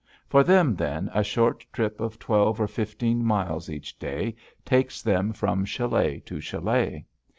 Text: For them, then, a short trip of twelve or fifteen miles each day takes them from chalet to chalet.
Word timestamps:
For 0.27 0.43
them, 0.43 0.73
then, 0.77 1.11
a 1.13 1.23
short 1.23 1.63
trip 1.71 1.99
of 1.99 2.17
twelve 2.17 2.59
or 2.59 2.67
fifteen 2.67 3.23
miles 3.23 3.69
each 3.69 3.99
day 3.99 4.33
takes 4.65 5.03
them 5.03 5.31
from 5.31 5.63
chalet 5.63 6.21
to 6.21 6.39
chalet. 6.39 7.05